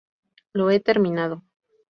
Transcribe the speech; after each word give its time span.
Lo 0.53 0.71
he 0.71 0.79
terminado! 0.79 1.43